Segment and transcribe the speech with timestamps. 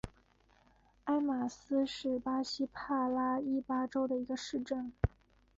[1.03, 4.91] 埃马斯是巴西帕拉伊巴州的一个市镇。